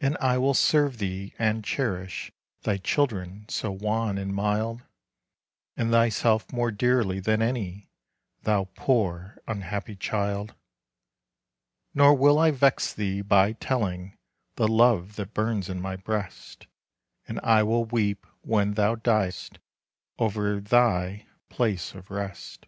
[0.00, 4.80] "And I will serve thee, and cherish Thy children so wan and mild.
[5.76, 7.90] And thyself more dearly than any,
[8.44, 10.54] Thou poor, unhappy child.
[11.92, 14.16] "Nor will I vex thee by telling
[14.54, 16.66] The love that burns in my breast;
[17.28, 19.58] And I will weep when thou diest
[20.18, 22.64] Over thy place of rest."